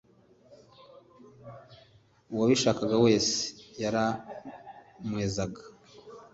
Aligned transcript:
Uwabishakaga 2.33 2.95
wese 3.05 3.35
yaramwezaga 3.81 5.61